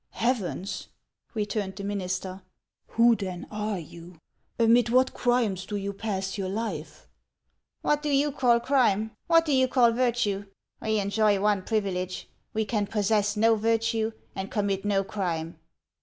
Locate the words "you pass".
5.75-6.39